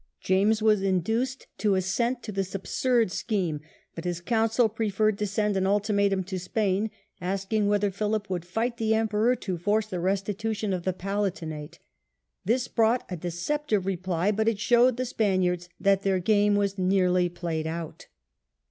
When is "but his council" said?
3.93-4.67